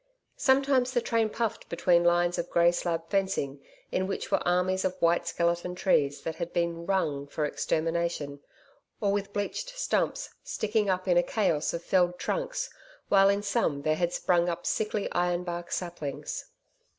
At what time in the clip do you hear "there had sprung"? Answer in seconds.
13.83-14.49